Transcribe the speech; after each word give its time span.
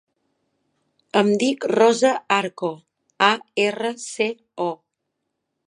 Em 1.21 1.29
dic 1.43 1.67
Rosa 1.73 2.13
Arco: 2.37 2.71
a, 3.29 3.29
erra, 3.67 3.95
ce, 4.07 4.31
o. 4.69 4.71